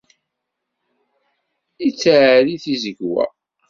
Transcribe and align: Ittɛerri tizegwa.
Ittɛerri 1.87 2.55
tizegwa. 2.63 3.25